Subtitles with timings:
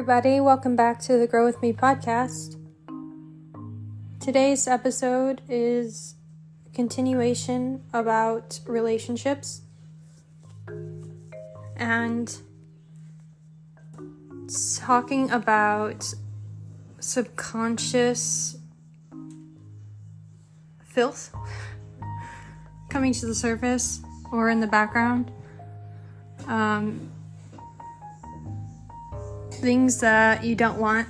[0.00, 0.40] everybody.
[0.40, 2.56] Welcome back to the Grow With Me podcast.
[4.18, 6.14] Today's episode is
[6.66, 9.60] a continuation about relationships
[11.76, 12.34] and
[14.78, 16.14] talking about
[17.00, 18.56] subconscious
[20.82, 21.34] filth
[22.88, 24.00] coming to the surface
[24.32, 25.30] or in the background.
[26.46, 27.12] Um,
[29.60, 31.06] things that you don't want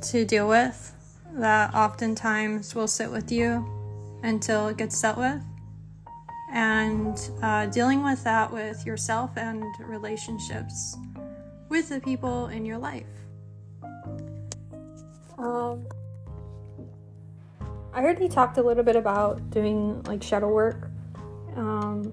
[0.00, 0.94] to deal with
[1.34, 3.66] that oftentimes will sit with you
[4.22, 5.42] until it gets dealt with.
[6.52, 10.96] And uh, dealing with that with yourself and relationships
[11.68, 13.06] with the people in your life.
[15.38, 15.86] Um,
[17.94, 20.90] I already talked a little bit about doing like shadow work
[21.56, 22.12] um,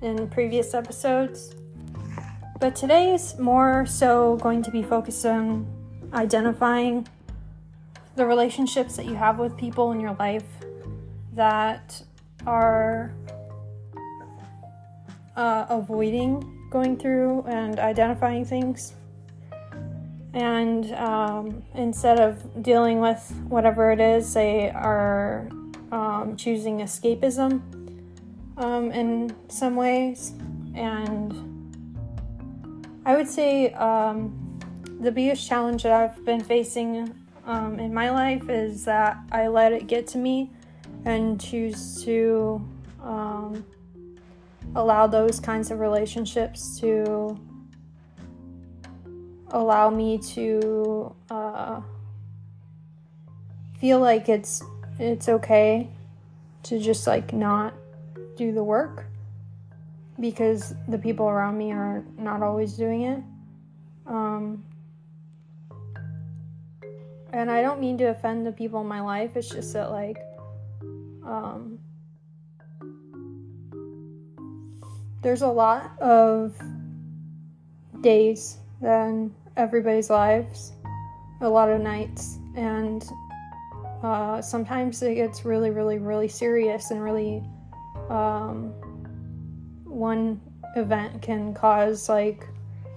[0.00, 1.54] in previous episodes.
[2.58, 5.66] But today is more so going to be focused on
[6.14, 7.06] identifying
[8.14, 10.46] the relationships that you have with people in your life
[11.34, 12.02] that
[12.46, 13.12] are
[15.36, 18.94] uh, avoiding going through and identifying things.
[20.32, 25.48] And um, instead of dealing with whatever it is, they are
[25.92, 27.60] um, choosing escapism
[28.56, 30.32] um, in some ways.
[30.74, 31.55] And
[33.06, 34.58] I would say um,
[34.98, 39.72] the biggest challenge that I've been facing um, in my life is that I let
[39.72, 40.50] it get to me
[41.04, 42.60] and choose to
[43.00, 43.64] um,
[44.74, 47.38] allow those kinds of relationships to
[49.50, 51.80] allow me to uh,
[53.78, 54.64] feel like it's
[54.98, 55.88] it's okay
[56.64, 57.72] to just like not
[58.36, 59.06] do the work
[60.20, 63.22] because the people around me are not always doing it.
[64.06, 64.64] Um,
[67.32, 70.18] and I don't mean to offend the people in my life, it's just that, like,
[71.24, 71.78] um,
[75.22, 76.54] there's a lot of
[78.00, 80.72] days in everybody's lives,
[81.40, 83.04] a lot of nights, and
[84.02, 87.42] uh, sometimes it gets really, really, really serious and really
[88.08, 88.72] um,
[89.96, 90.38] one
[90.76, 92.46] event can cause like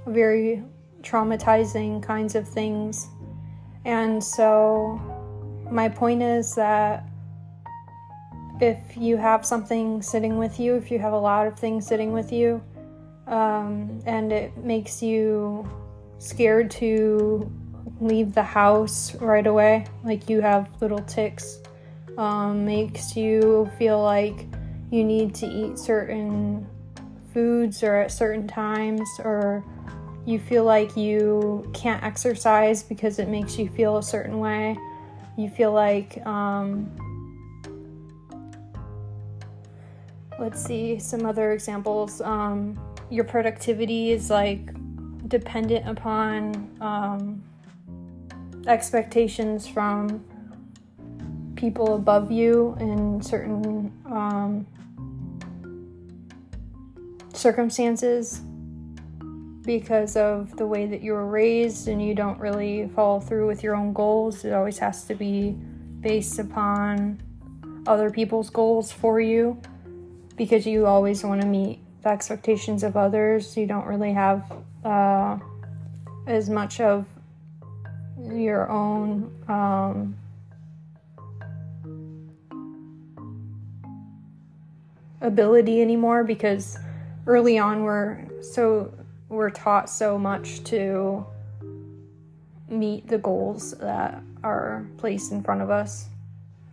[0.06, 0.62] very
[1.02, 3.08] traumatizing kinds of things.
[3.86, 5.00] And so,
[5.72, 7.06] my point is that
[8.60, 12.12] if you have something sitting with you, if you have a lot of things sitting
[12.12, 12.62] with you,
[13.28, 15.68] um, and it makes you
[16.18, 17.50] scared to
[18.02, 21.60] leave the house right away, like you have little ticks,
[22.18, 24.46] um, makes you feel like
[24.92, 26.68] you need to eat certain
[27.34, 29.64] foods or at certain times, or
[30.26, 34.78] you feel like you can't exercise because it makes you feel a certain way.
[35.38, 36.92] You feel like, um,
[40.40, 42.22] let's see some other examples.
[42.22, 42.80] Um,
[43.10, 44.70] your productivity is like
[45.28, 47.44] dependent upon um,
[48.68, 50.24] expectations from
[51.56, 54.66] people above you in certain um,
[57.40, 58.42] circumstances
[59.64, 63.64] because of the way that you were raised and you don't really follow through with
[63.64, 64.44] your own goals.
[64.46, 65.52] It always has to be
[66.02, 67.22] based upon
[67.88, 69.62] other people's goals for you
[70.36, 73.56] because you always want to meet the expectations of others.
[73.58, 74.52] You don't really have
[74.84, 75.38] uh,
[76.28, 77.06] as much of
[78.18, 79.34] your own.
[79.48, 80.18] Um,
[85.22, 86.78] ability anymore because
[87.30, 88.92] early on we're so
[89.30, 91.24] we're taught so much to
[92.68, 96.08] meet the goals that are placed in front of us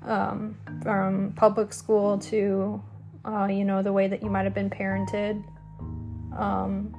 [0.07, 2.83] um, from public school to
[3.27, 5.45] uh, you know the way that you might have been parented.
[6.35, 6.95] Um,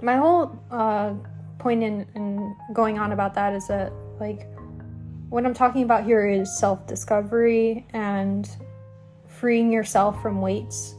[0.00, 1.12] my whole uh,
[1.58, 4.46] point in, in going on about that is that like
[5.28, 8.48] what i'm talking about here is self-discovery and
[9.26, 10.94] freeing yourself from weights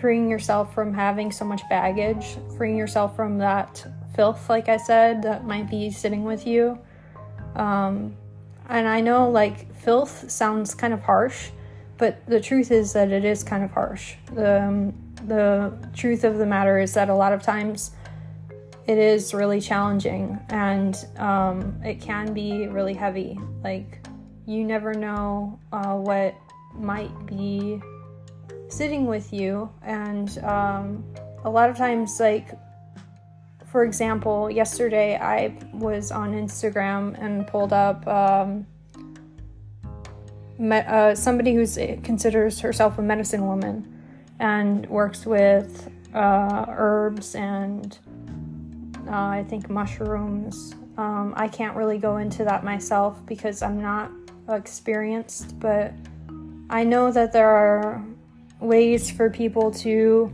[0.00, 5.22] freeing yourself from having so much baggage, freeing yourself from that filth, like I said,
[5.22, 6.78] that might be sitting with you.
[7.54, 8.16] Um,
[8.68, 11.50] and I know like filth sounds kind of harsh,
[11.98, 14.14] but the truth is that it is kind of harsh.
[14.32, 14.94] The, um,
[15.26, 17.92] the truth of the matter is that a lot of times
[18.86, 23.38] it is really challenging and um, it can be really heavy.
[23.62, 24.06] Like,
[24.46, 26.34] you never know uh, what
[26.74, 27.80] might be
[28.70, 31.04] sitting with you and um,
[31.44, 32.56] a lot of times like
[33.70, 38.66] for example, yesterday I was on Instagram and pulled up um,
[40.60, 41.64] uh, somebody who
[42.02, 44.02] considers herself a medicine woman
[44.40, 47.96] and works with uh, herbs and
[49.06, 50.74] uh, I think mushrooms.
[50.98, 54.10] Um, I can't really go into that myself because I'm not
[54.48, 55.94] experienced, but
[56.68, 58.04] I know that there are
[58.60, 60.32] ways for people to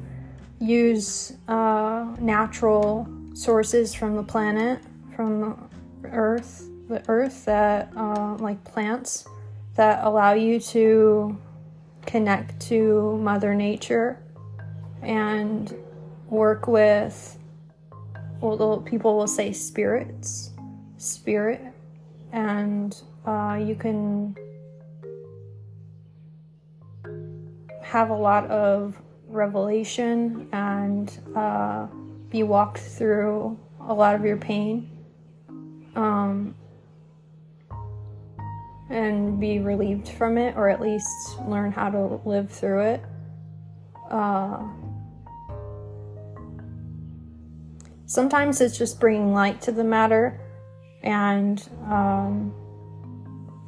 [0.58, 4.80] use uh, natural sources from the planet,
[5.14, 5.68] from
[6.02, 9.26] the Earth, the Earth that uh, like plants
[9.74, 11.38] that allow you to
[12.06, 14.22] connect to Mother Nature
[15.02, 15.74] and
[16.28, 17.38] work with,
[18.40, 20.50] well, people will say spirits,
[20.96, 21.60] spirit,
[22.32, 24.36] and uh, you can
[27.86, 31.86] have a lot of revelation and uh,
[32.30, 33.56] be walked through
[33.86, 34.90] a lot of your pain
[35.94, 36.52] um,
[38.90, 43.04] and be relieved from it, or at least learn how to live through it.
[44.10, 44.66] Uh,
[48.06, 50.40] sometimes it's just bringing light to the matter
[51.04, 52.52] and um,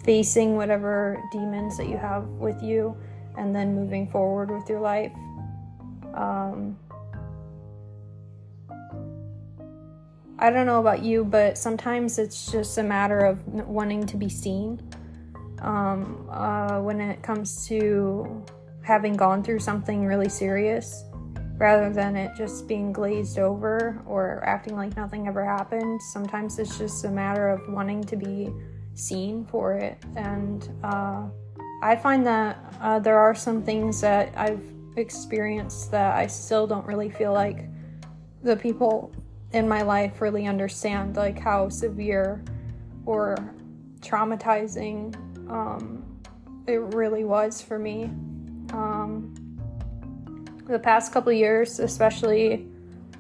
[0.04, 2.96] facing whatever demons that you have with you
[3.38, 5.12] and then moving forward with your life.
[6.14, 6.76] Um,
[10.40, 14.28] I don't know about you, but sometimes it's just a matter of wanting to be
[14.28, 14.80] seen.
[15.60, 18.44] Um, uh, when it comes to
[18.82, 21.04] having gone through something really serious,
[21.58, 26.78] rather than it just being glazed over or acting like nothing ever happened, sometimes it's
[26.78, 28.48] just a matter of wanting to be
[28.94, 29.98] seen for it.
[30.14, 31.26] And uh,
[31.80, 34.62] I find that uh, there are some things that I've
[34.96, 37.68] experienced that I still don't really feel like
[38.42, 39.12] the people
[39.52, 42.42] in my life really understand like how severe
[43.06, 43.36] or
[44.00, 45.14] traumatizing
[45.50, 46.04] um,
[46.66, 48.04] it really was for me.
[48.72, 49.34] Um,
[50.66, 52.66] the past couple years, especially,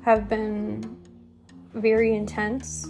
[0.02, 0.98] have been
[1.74, 2.86] very intense.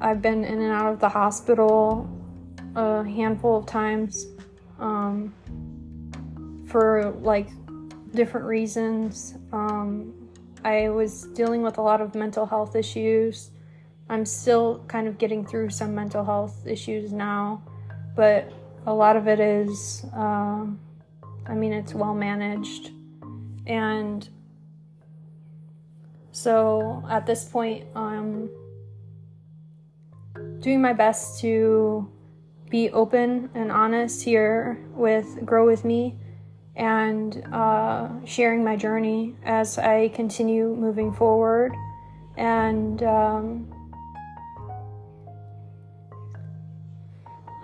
[0.00, 2.08] I've been in and out of the hospital
[2.76, 4.26] a handful of times
[4.80, 5.34] um,
[6.68, 7.48] for like
[8.14, 9.34] different reasons.
[9.52, 10.14] Um,
[10.64, 13.50] I was dealing with a lot of mental health issues.
[14.08, 17.62] I'm still kind of getting through some mental health issues now,
[18.16, 18.52] but
[18.86, 20.66] a lot of it is, uh,
[21.46, 22.90] I mean, it's well managed.
[23.66, 24.28] And
[26.32, 28.50] so at this point, I'm
[30.60, 32.10] doing my best to
[32.70, 36.14] be open and honest here with Grow With Me
[36.76, 41.74] and uh, sharing my journey as I continue moving forward.
[42.36, 43.72] And um,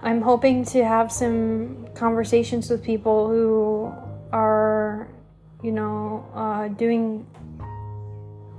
[0.02, 3.92] I'm hoping to have some conversations with people who
[4.32, 5.08] are,
[5.62, 7.26] you know, uh, doing,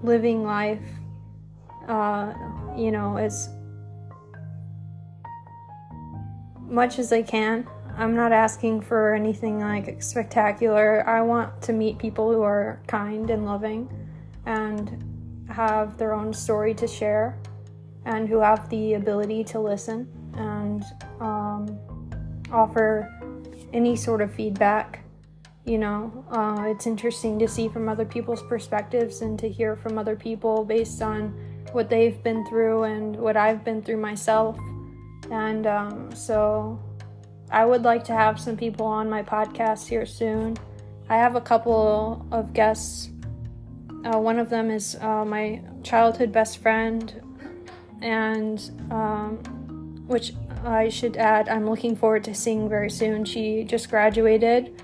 [0.02, 0.82] living life,
[1.90, 2.34] uh,
[2.76, 3.50] you know, as
[6.68, 7.68] much as I can
[7.98, 11.04] I'm not asking for anything like spectacular.
[11.10, 13.90] I want to meet people who are kind and loving
[14.46, 15.04] and
[15.50, 17.40] have their own story to share
[18.06, 20.84] and who have the ability to listen and
[21.20, 21.80] um,
[22.52, 23.12] offer
[23.74, 25.04] any sort of feedback.
[25.66, 29.98] You know, uh, it's interesting to see from other people's perspectives and to hear from
[29.98, 31.30] other people based on
[31.72, 34.56] what they've been through and what I've been through myself.
[35.32, 36.80] And um, so
[37.52, 40.58] I would like to have some people on my podcast here soon.
[41.10, 43.10] I have a couple of guests.
[44.06, 47.22] Uh, one of them is uh, my childhood best friend,
[48.02, 48.60] and
[48.92, 49.38] um,
[50.08, 53.26] which I should add, I'm looking forward to seeing very soon.
[53.26, 54.82] She just graduated,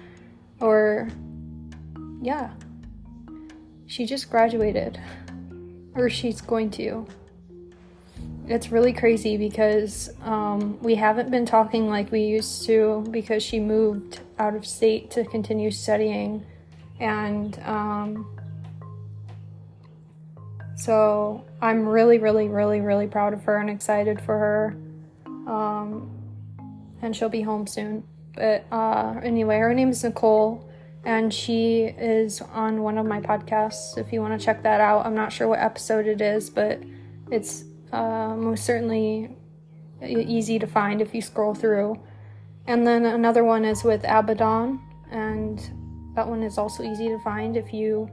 [0.59, 1.09] or
[2.21, 2.51] yeah,
[3.85, 5.00] she just graduated,
[5.95, 7.05] or she's going to
[8.47, 13.59] it's really crazy because um, we haven't been talking like we used to because she
[13.59, 16.45] moved out of state to continue studying.
[17.00, 18.38] And um,
[20.75, 24.77] so I'm really, really, really, really proud of her and excited for her.
[25.47, 26.12] Um,
[27.01, 28.03] and she'll be home soon.
[28.35, 30.69] But uh, anyway, her name is Nicole
[31.05, 35.05] and she is on one of my podcasts if you want to check that out.
[35.05, 36.81] I'm not sure what episode it is, but
[37.29, 39.29] it's uh, most certainly
[40.01, 41.95] easy to find if you scroll through.
[42.65, 44.81] And then another one is with Abaddon,
[45.12, 45.59] and
[46.15, 48.09] that one is also easy to find if you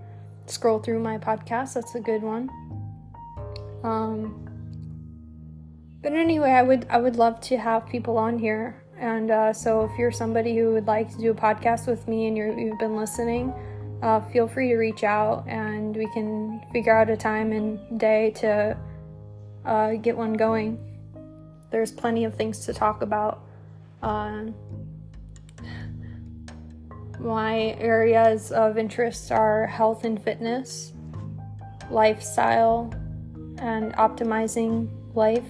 [0.47, 1.75] scroll through my podcast.
[1.75, 2.51] That's a good one.
[3.83, 4.47] Um,
[6.03, 9.85] but anyway, I would I would love to have people on here, and uh, so
[9.85, 12.79] if you're somebody who would like to do a podcast with me and you have
[12.79, 13.55] been listening,
[14.03, 18.31] uh, feel free to reach out, and we can figure out a time and day
[18.33, 18.77] to
[19.65, 20.79] uh, get one going.
[21.71, 23.43] There's plenty of things to talk about.
[24.03, 24.47] Uh,
[27.19, 30.93] my areas of interest are health and fitness,
[31.91, 32.91] lifestyle,
[33.59, 35.45] and optimizing life.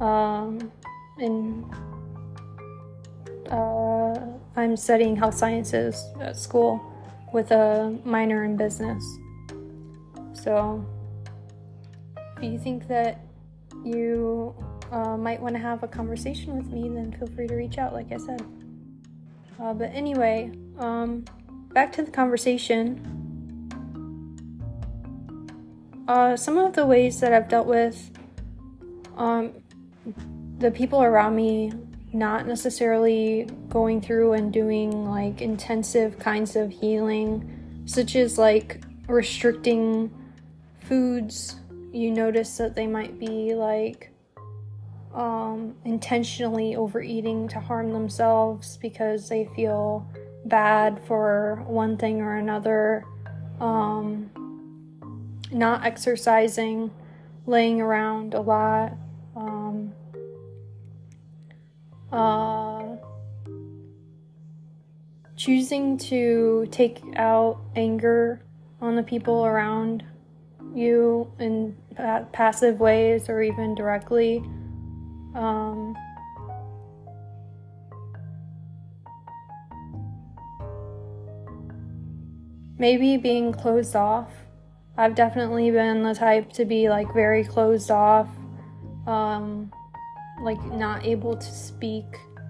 [0.00, 0.72] Um,
[1.18, 1.64] and
[3.50, 4.14] uh,
[4.56, 6.80] I'm studying health sciences at school
[7.32, 9.04] with a minor in business.
[10.32, 10.84] So,
[12.36, 13.20] if you think that
[13.84, 14.54] you
[14.90, 17.92] uh, might want to have a conversation with me, then feel free to reach out,
[17.92, 18.42] like I said.
[19.60, 21.24] Uh, but anyway, um,
[21.72, 23.12] back to the conversation.
[26.08, 28.10] Uh, some of the ways that I've dealt with
[29.16, 29.52] um,
[30.58, 31.72] the people around me
[32.12, 40.10] not necessarily going through and doing like intensive kinds of healing, such as like restricting
[40.80, 41.56] foods.
[41.96, 44.10] You notice that they might be like
[45.14, 50.06] um, intentionally overeating to harm themselves because they feel
[50.44, 53.06] bad for one thing or another,
[53.60, 54.30] um,
[55.50, 56.90] not exercising,
[57.46, 58.92] laying around a lot,
[59.34, 59.94] um,
[62.12, 62.96] uh,
[65.34, 68.42] choosing to take out anger
[68.82, 70.04] on the people around
[70.74, 74.38] you in pa- passive ways or even directly.
[75.34, 75.94] Um,
[82.78, 84.30] maybe being closed off.
[84.96, 88.28] I've definitely been the type to be like very closed off,
[89.06, 89.70] um,
[90.40, 92.06] like not able to speak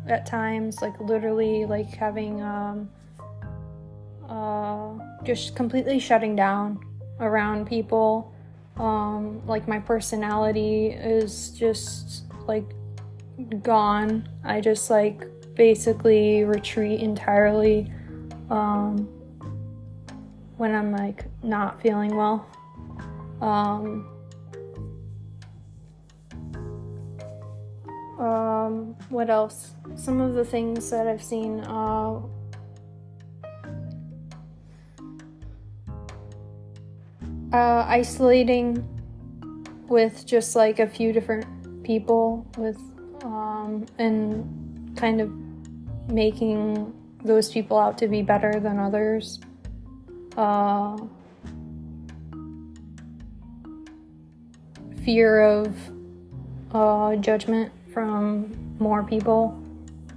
[0.07, 2.89] at times, like literally like having um,
[4.29, 4.93] uh,
[5.25, 6.79] just completely shutting down
[7.19, 8.33] around people.
[8.77, 12.75] Um, like my personality is just like
[13.63, 14.29] gone.
[14.45, 17.91] I just like basically retreat entirely
[18.51, 19.09] um,
[20.57, 22.47] when I'm like not feeling well.
[23.41, 24.09] Um,
[28.19, 29.75] um, what else?
[29.95, 31.61] Some of the things that I've seen.
[31.61, 32.21] Uh,
[37.57, 38.87] uh, isolating
[39.89, 41.47] with just like a few different
[41.83, 42.77] people with
[43.23, 45.33] um, and kind of
[46.13, 46.93] making
[47.25, 49.41] those people out to be better than others.
[50.37, 50.99] Uh,
[55.03, 55.75] fear of
[56.73, 59.59] uh, judgment from more people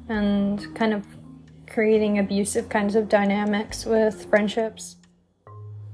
[0.09, 1.05] and kind of
[1.67, 4.97] creating abusive kinds of dynamics with friendships.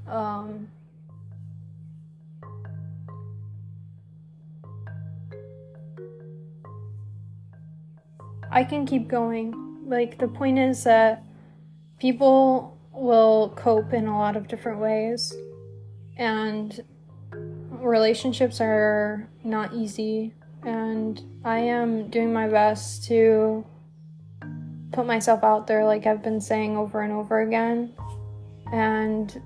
[0.08, 0.68] Um,
[8.56, 9.52] I can keep going.
[9.86, 11.22] Like, the point is that
[11.98, 15.36] people will cope in a lot of different ways,
[16.16, 16.82] and
[17.70, 20.32] relationships are not easy.
[20.62, 23.66] And I am doing my best to
[24.90, 27.92] put myself out there, like I've been saying over and over again,
[28.72, 29.38] and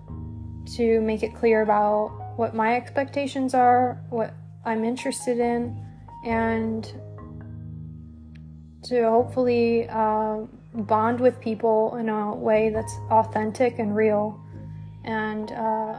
[0.76, 5.84] to make it clear about what my expectations are, what I'm interested in,
[6.24, 6.88] and
[8.82, 10.38] to hopefully uh,
[10.74, 14.40] bond with people in a way that's authentic and real.
[15.04, 15.98] And uh,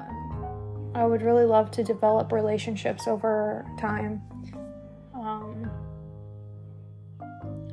[0.96, 4.22] I would really love to develop relationships over time.
[5.14, 5.70] Um,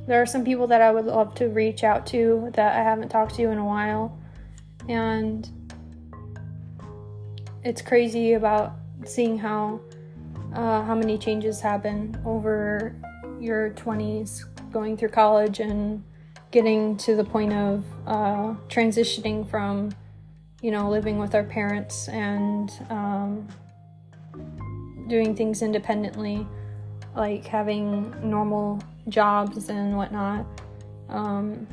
[0.07, 3.09] there are some people that I would love to reach out to that I haven't
[3.09, 4.19] talked to in a while.
[4.89, 5.49] And
[7.65, 8.73] it's crazy about
[9.05, 9.81] seeing how
[10.55, 12.97] uh, how many changes happen over
[13.39, 16.03] your 20s going through college and
[16.51, 19.91] getting to the point of uh, transitioning from,
[20.63, 23.47] you know, living with our parents and um,
[25.09, 26.47] doing things independently,
[27.15, 30.47] like having normal jobs and whatnot.
[31.09, 31.67] Um,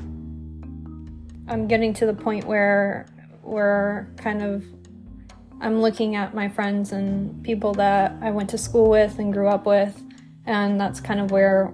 [1.47, 3.05] I'm getting to the point where
[3.43, 4.63] we're kind of
[5.61, 9.47] I'm looking at my friends and people that I went to school with and grew
[9.47, 10.03] up with,
[10.45, 11.73] and that's kind of where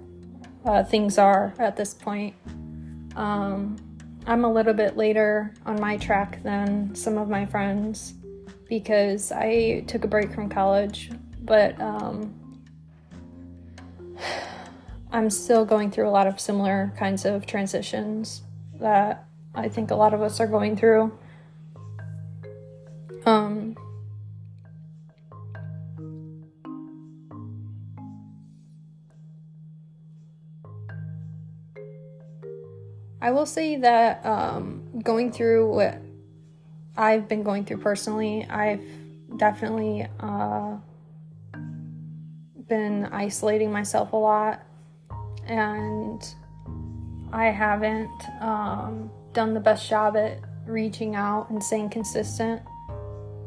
[0.65, 2.35] uh, things are at this point.
[3.15, 3.77] Um,
[4.25, 8.13] I'm a little bit later on my track than some of my friends
[8.69, 12.33] because I took a break from college but um,
[15.11, 18.43] I'm still going through a lot of similar kinds of transitions
[18.79, 21.11] that I think a lot of us are going through.
[23.25, 23.75] Um,
[33.21, 36.01] I will say that um, going through what
[36.97, 38.83] I've been going through personally, I've
[39.37, 40.77] definitely uh,
[42.67, 44.63] been isolating myself a lot,
[45.45, 46.23] and
[47.31, 48.09] I haven't
[48.41, 52.61] um, done the best job at reaching out and staying consistent.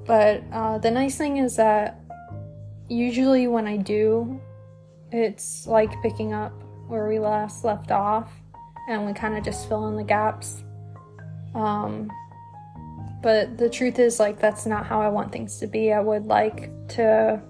[0.06, 2.00] But uh, the nice thing is that
[2.88, 4.40] usually when I do,
[5.10, 6.52] it's like picking up
[6.86, 8.30] where we last left off
[8.88, 10.62] and we kind of just fill in the gaps.
[11.54, 12.10] Um,
[13.22, 15.92] but the truth is, like, that's not how I want things to be.
[15.92, 17.40] I would like to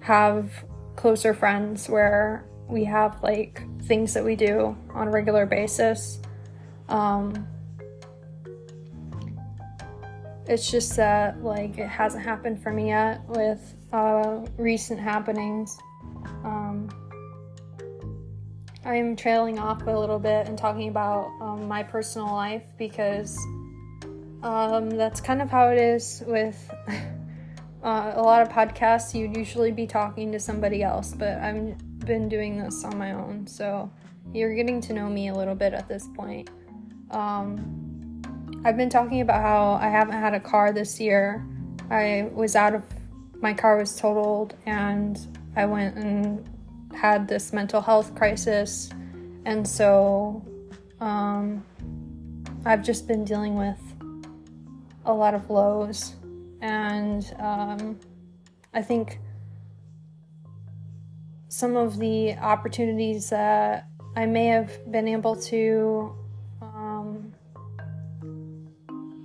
[0.00, 0.50] have
[0.96, 6.20] closer friends where we have like things that we do on a regular basis.
[6.88, 7.46] Um,
[10.46, 15.78] it's just that like it hasn't happened for me yet with uh, recent happenings.
[16.44, 16.88] Um,
[18.84, 23.36] I'm trailing off a little bit and talking about um, my personal life because
[24.42, 26.70] um, that's kind of how it is with
[27.82, 29.14] uh, a lot of podcasts.
[29.14, 33.46] You'd usually be talking to somebody else, but I've been doing this on my own,
[33.46, 33.90] so
[34.32, 36.48] you're getting to know me a little bit at this point.
[37.10, 38.22] Um,
[38.64, 41.44] I've been talking about how I haven't had a car this year.
[41.90, 42.84] I was out of
[43.40, 45.18] my car was totaled, and
[45.56, 46.48] I went and
[46.94, 48.90] had this mental health crisis,
[49.44, 50.42] and so
[51.00, 51.64] um,
[52.64, 53.80] I've just been dealing with
[55.04, 56.16] a lot of lows,
[56.60, 57.98] and um,
[58.74, 59.20] I think
[61.48, 66.14] some of the opportunities that I may have been able to
[66.60, 67.32] um,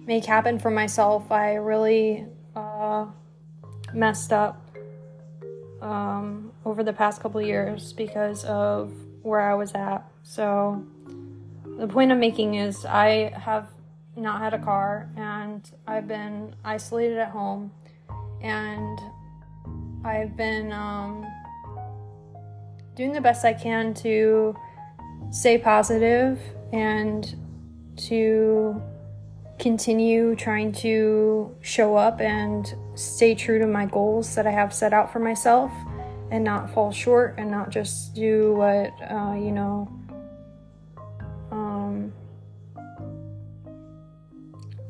[0.05, 3.05] make happen for myself, I really uh,
[3.93, 4.62] messed up
[5.83, 8.91] um, over the past couple years because of
[9.21, 10.03] where I was at.
[10.23, 10.83] So,
[11.77, 13.67] the point I'm making is I have
[14.15, 17.71] not had a car and I've been isolated at home
[18.41, 18.99] and
[20.05, 21.25] I've been um,
[22.95, 24.55] doing the best I can to
[25.31, 26.39] stay positive
[26.71, 27.35] and
[27.97, 28.81] to
[29.59, 34.93] continue trying to show up and stay true to my goals that I have set
[34.93, 35.71] out for myself
[36.31, 39.91] and not fall short and not just do what, uh, you know,
[41.51, 42.11] um,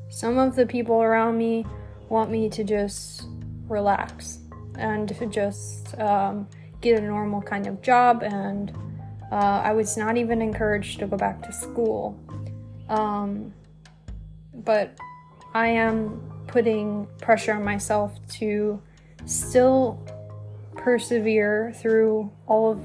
[0.10, 1.66] some of the people around me
[2.10, 3.28] want me to just
[3.68, 4.40] relax
[4.78, 6.48] and to just um,
[6.82, 8.72] get a normal kind of job and
[9.32, 12.18] uh, I was not even encouraged to go back to school.
[12.88, 13.52] Um,
[14.54, 14.98] but
[15.54, 18.82] I am putting pressure on myself to
[19.26, 20.00] still
[20.76, 22.84] persevere through all of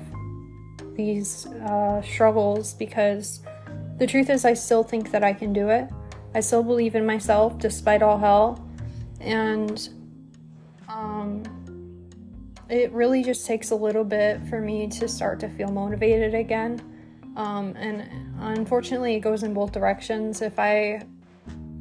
[0.94, 3.40] these uh, struggles because
[3.98, 5.88] the truth is, I still think that I can do it.
[6.35, 8.64] I still believe in myself despite all hell.
[9.20, 9.88] And
[10.88, 11.42] um,
[12.68, 16.81] it really just takes a little bit for me to start to feel motivated again.
[17.37, 18.09] Um, and
[18.40, 20.42] unfortunately, it goes in both directions.
[20.42, 21.02] If I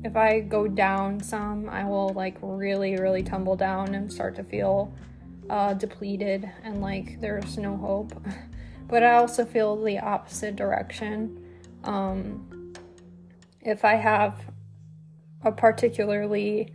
[0.04, 4.44] if I go down some, I will like really, really tumble down and start to
[4.44, 4.94] feel
[5.50, 8.14] uh, depleted and like there's no hope.
[8.88, 11.44] but I also feel the opposite direction.
[11.84, 12.74] Um,
[13.62, 14.36] if I have
[15.44, 16.74] a particularly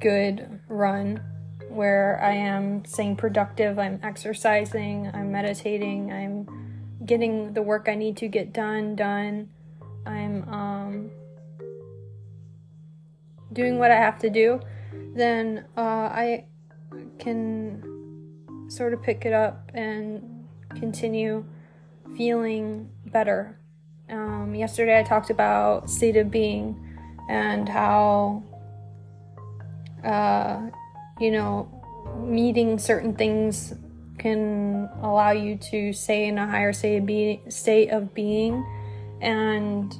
[0.00, 1.22] good run
[1.68, 8.16] where I am staying productive, I'm exercising, I'm meditating, I'm getting the work I need
[8.18, 9.50] to get done done.
[10.06, 11.10] I'm um,
[13.54, 14.60] doing what I have to do,
[15.14, 16.44] then uh, I
[17.18, 17.82] can
[18.68, 21.44] sort of pick it up and continue
[22.16, 23.58] feeling better.
[24.10, 26.76] Um, yesterday, I talked about state of being
[27.28, 28.42] and how,
[30.04, 30.68] uh,
[31.18, 31.70] you know,
[32.18, 33.74] meeting certain things
[34.18, 38.64] can allow you to stay in a higher state of, be- state of being
[39.20, 39.94] and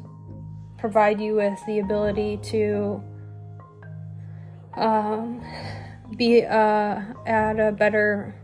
[0.78, 3.02] provide you with the ability to
[4.76, 5.42] um,
[6.16, 8.34] be uh, at a better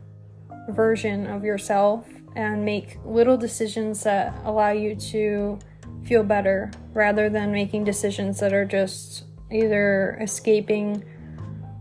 [0.68, 5.58] version of yourself and make little decisions that allow you to
[6.04, 11.04] feel better rather than making decisions that are just either escaping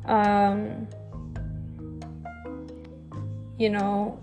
[0.05, 0.87] um,
[3.57, 4.19] you know,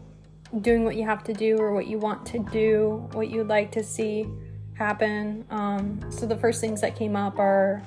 [0.60, 3.70] doing what you have to do or what you want to do, what you'd like
[3.72, 4.26] to see
[4.74, 5.44] happen.
[5.50, 7.82] Um, so the first things that came up are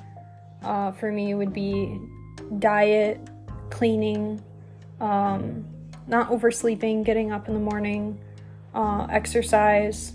[0.62, 1.98] uh, for me would be
[2.58, 3.20] diet,
[3.70, 4.42] cleaning,
[5.00, 5.64] um,
[6.06, 8.18] not oversleeping, getting up in the morning,
[8.74, 10.12] uh, exercise,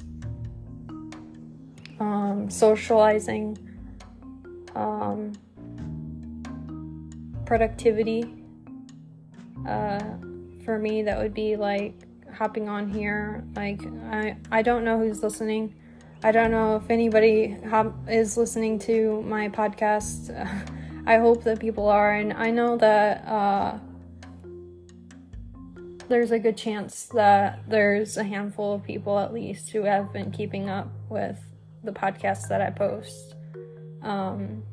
[2.00, 3.58] um, socializing,
[4.76, 5.32] um,
[7.46, 8.34] productivity.
[9.68, 10.00] Uh,
[10.64, 11.94] for me, that would be like
[12.34, 13.44] hopping on here.
[13.56, 15.74] Like I, I don't know who's listening.
[16.24, 17.58] I don't know if anybody
[18.08, 20.32] is listening to my podcast.
[21.08, 23.78] I hope that people are, and I know that uh,
[26.08, 30.32] there's a good chance that there's a handful of people at least who have been
[30.32, 31.40] keeping up with
[31.84, 33.36] the podcasts that I post.
[34.02, 34.64] Um,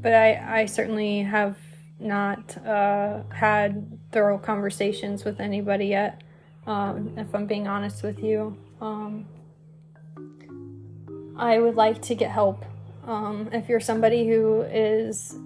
[0.00, 1.56] but I, I certainly have
[1.98, 6.22] not uh, had thorough conversations with anybody yet,
[6.66, 8.56] um, if I'm being honest with you.
[8.80, 9.26] Um,
[11.36, 12.64] I would like to get help.
[13.04, 15.36] Um, if you're somebody who is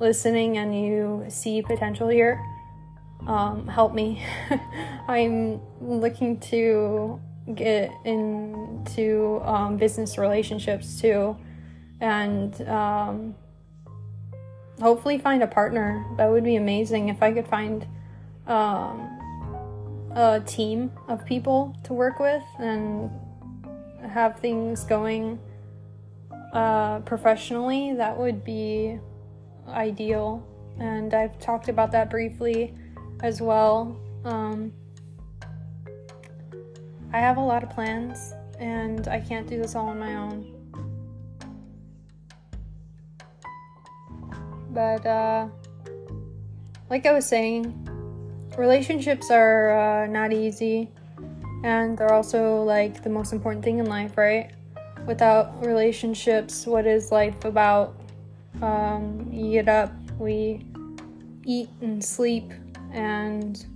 [0.00, 2.44] listening and you see potential here,
[3.26, 4.22] um, help me.
[5.08, 7.20] I'm looking to
[7.54, 11.36] get into um, business relationships too,
[12.00, 13.34] and um,
[14.80, 16.04] hopefully find a partner.
[16.16, 17.86] That would be amazing if I could find
[18.46, 23.10] um, a team of people to work with and
[24.10, 25.38] have things going
[26.54, 27.92] uh, professionally.
[27.94, 28.98] That would be
[29.68, 30.46] ideal.
[30.78, 32.74] And I've talked about that briefly
[33.22, 34.00] as well.
[34.24, 34.72] Um,
[37.12, 40.50] I have a lot of plans, and I can't do this all on my own.
[44.70, 45.48] But, uh,
[46.90, 47.72] like I was saying,
[48.58, 50.90] relationships are uh, not easy,
[51.62, 54.50] and they're also like the most important thing in life, right?
[55.06, 57.94] Without relationships, what is life about?
[58.62, 60.64] Um, you get up, we
[61.44, 62.52] eat and sleep,
[62.92, 63.66] and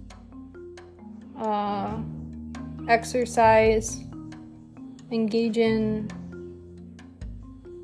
[1.39, 1.99] uh,
[2.89, 4.05] exercise,
[5.11, 6.11] engage in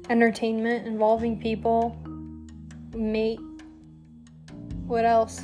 [0.09, 1.99] entertainment involving people
[2.95, 3.41] mate.
[4.87, 5.43] What else?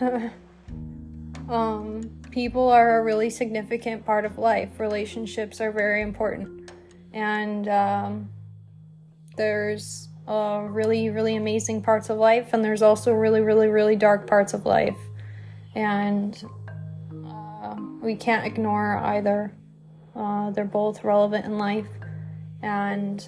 [1.48, 4.78] um, people are a really significant part of life.
[4.78, 6.70] Relationships are very important.
[7.14, 8.30] And um,
[9.38, 14.26] there's uh, really, really amazing parts of life, and there's also really, really, really dark
[14.26, 14.98] parts of life.
[15.74, 16.44] And
[17.26, 19.54] uh, we can't ignore either.
[20.14, 21.88] Uh, they're both relevant in life.
[22.60, 23.26] And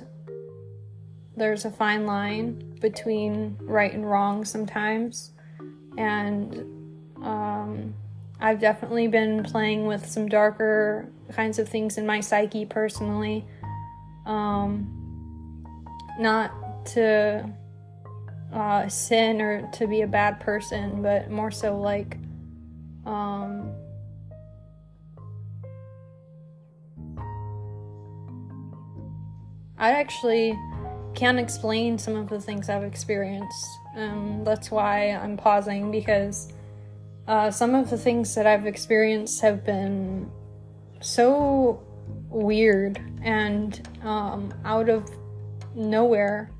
[1.34, 5.32] there's a fine line between right and wrong sometimes.
[5.96, 6.52] And
[7.22, 7.94] um,
[8.40, 13.44] I've definitely been playing with some darker kinds of things in my psyche personally.
[14.26, 15.64] Um,
[16.18, 17.50] not to
[18.52, 22.16] uh, sin or to be a bad person, but more so like
[23.04, 23.72] um,
[29.78, 30.58] I'd actually
[31.14, 33.66] can't explain some of the things I've experienced.
[33.96, 36.52] Um, that's why I'm pausing because
[37.28, 40.30] uh, some of the things that I've experienced have been
[41.00, 41.86] so
[42.30, 45.10] weird and um, out of
[45.74, 46.50] nowhere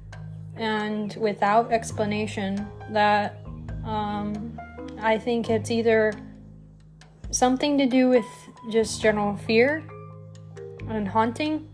[0.57, 3.41] and without explanation that
[3.85, 4.61] um,
[5.01, 6.13] I think it's either
[7.31, 8.27] something to do with
[8.71, 9.83] just general fear
[10.89, 11.67] and haunting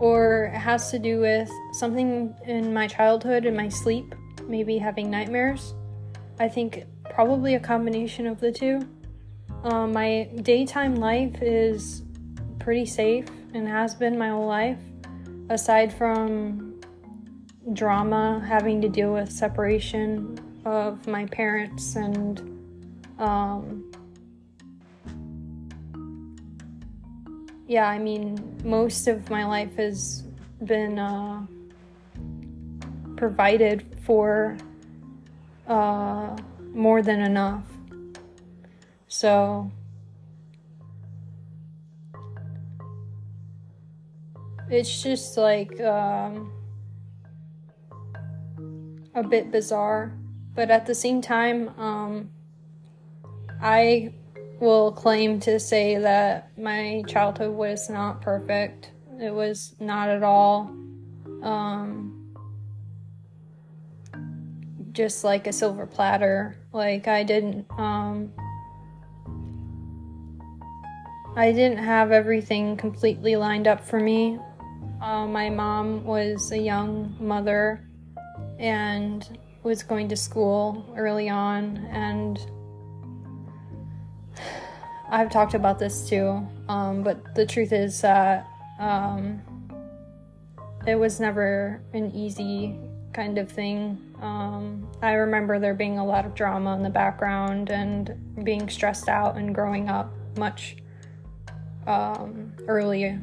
[0.00, 4.16] or it has to do with something in my childhood in my sleep,
[4.48, 5.74] maybe having nightmares.
[6.38, 8.86] I think probably a combination of the two.
[9.64, 12.02] Um, my daytime life is
[12.58, 14.80] pretty safe and has been my whole life,
[15.48, 16.80] aside from
[17.72, 22.40] drama having to deal with separation of my parents and
[23.18, 23.90] um,
[27.66, 30.22] yeah, I mean, most of my life has
[30.64, 31.44] been uh,
[33.16, 34.56] provided for
[35.66, 36.36] uh,
[36.76, 37.64] more than enough.
[39.08, 39.70] So,
[44.68, 46.52] it's just like um,
[49.14, 50.12] a bit bizarre,
[50.54, 52.30] but at the same time, um,
[53.60, 54.12] I
[54.60, 58.90] will claim to say that my childhood was not perfect.
[59.20, 60.70] It was not at all.
[61.42, 62.34] Um,
[64.92, 66.56] just like a silver platter.
[66.76, 68.30] Like I didn't um
[71.34, 74.38] I didn't have everything completely lined up for me.
[75.00, 77.88] Uh, my mom was a young mother
[78.58, 82.38] and was going to school early on and
[85.08, 88.46] I've talked about this too, um, but the truth is that
[88.78, 89.40] um,
[90.86, 92.78] it was never an easy
[93.16, 93.98] kind of thing.
[94.20, 99.08] Um, I remember there being a lot of drama in the background and being stressed
[99.08, 100.76] out and growing up much
[101.86, 103.18] um, early,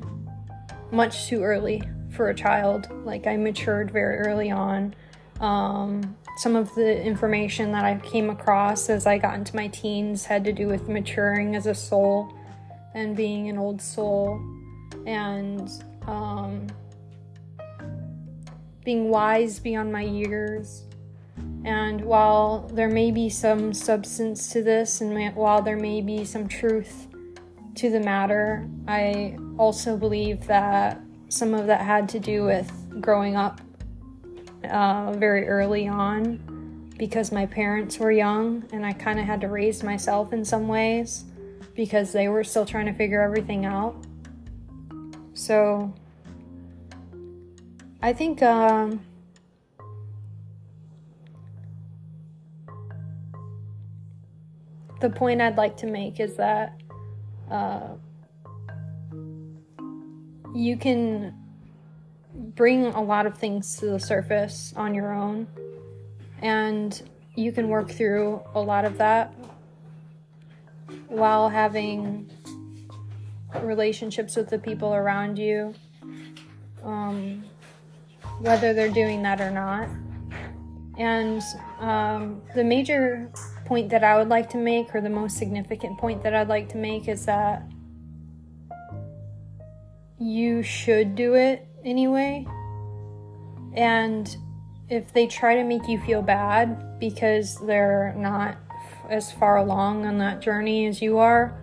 [0.91, 2.87] much too early for a child.
[3.05, 4.95] Like I matured very early on.
[5.39, 10.25] Um, some of the information that I came across as I got into my teens
[10.25, 12.33] had to do with maturing as a soul
[12.95, 14.41] and being an old soul
[15.05, 15.69] and
[16.07, 16.65] um,
[18.83, 20.83] being wise beyond my years.
[21.65, 26.25] And while there may be some substance to this, and may, while there may be
[26.25, 27.07] some truth
[27.75, 33.35] to the matter, I also believe that some of that had to do with growing
[33.35, 33.61] up
[34.69, 39.47] uh, very early on because my parents were young and I kind of had to
[39.47, 41.25] raise myself in some ways
[41.75, 43.95] because they were still trying to figure everything out.
[45.33, 45.93] So
[48.03, 48.99] I think um,
[54.99, 56.81] the point I'd like to make is that
[57.49, 57.91] uh,
[60.53, 61.33] you can
[62.35, 65.47] bring a lot of things to the surface on your own,
[66.41, 67.01] and
[67.35, 69.33] you can work through a lot of that
[71.07, 72.29] while having
[73.61, 75.73] relationships with the people around you,
[76.83, 77.45] um,
[78.39, 79.87] whether they're doing that or not.
[80.97, 81.41] And
[81.79, 83.31] um, the major
[83.65, 86.69] point that I would like to make, or the most significant point that I'd like
[86.69, 87.63] to make, is that
[90.19, 92.45] you should do it anyway.
[93.75, 94.35] And
[94.89, 98.57] if they try to make you feel bad because they're not
[99.09, 101.59] as far along on that journey as you are,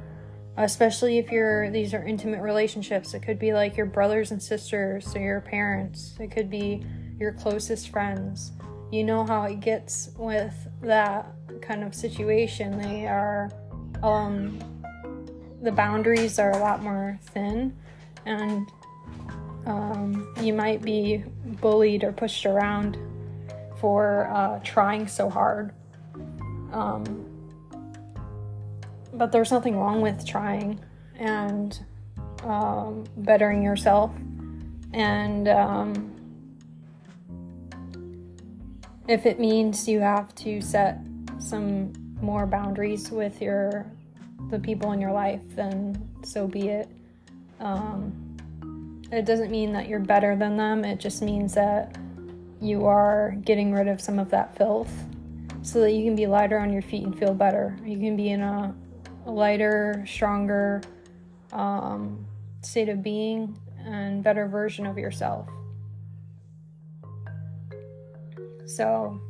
[0.65, 5.15] especially if you're these are intimate relationships, it could be like your brothers and sisters
[5.15, 6.85] or your parents, it could be
[7.19, 8.53] your closest friends.
[8.91, 12.79] You know how it gets with that kind of situation.
[12.79, 13.51] They are
[14.03, 14.59] um
[15.63, 17.77] the boundaries are a lot more thin
[18.25, 18.67] and
[19.67, 21.23] um, you might be
[21.61, 22.97] bullied or pushed around
[23.79, 25.73] for uh, trying so hard.
[26.73, 27.27] Um,
[29.13, 30.81] but there's nothing wrong with trying
[31.17, 31.85] and
[32.45, 34.11] um, bettering yourself.
[34.93, 36.13] And um,
[39.09, 40.99] if it means you have to set
[41.39, 43.87] some more boundaries with your
[44.51, 46.89] the people in your life, then so be it.
[47.61, 48.27] Um,
[49.13, 51.97] it doesn't mean that you're better than them, it just means that
[52.61, 54.93] you are getting rid of some of that filth
[55.63, 57.77] so that you can be lighter on your feet and feel better.
[57.85, 58.75] You can be in a,
[59.27, 60.83] lighter, stronger
[61.53, 62.27] um,
[62.63, 65.49] state of being and better version of yourself.
[68.67, 69.21] So,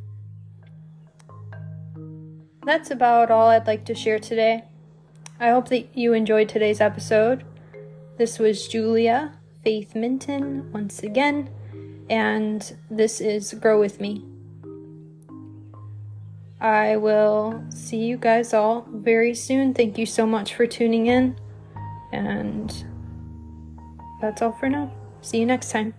[2.64, 4.64] that's about all I'd like to share today.
[5.38, 7.44] I hope that you enjoyed today's episode.
[8.18, 9.32] This was Julia
[9.64, 11.48] Faith Minton once again,
[12.10, 14.29] and this is Grow With Me.
[16.60, 19.72] I will see you guys all very soon.
[19.72, 21.36] Thank you so much for tuning in,
[22.12, 22.70] and
[24.20, 24.92] that's all for now.
[25.22, 25.94] See you next time.